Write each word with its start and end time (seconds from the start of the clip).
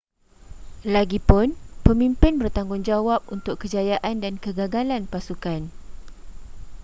lagipun 0.95 1.47
pemimpin 1.85 2.33
bertanggungjawab 2.41 3.19
untuk 3.35 3.55
kejayaan 3.61 4.15
dan 4.23 4.33
kegagalan 4.43 5.03
pasukan 5.13 5.61